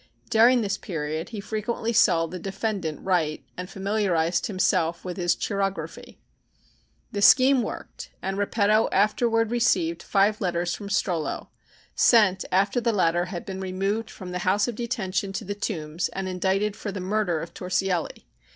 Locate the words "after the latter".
12.51-13.25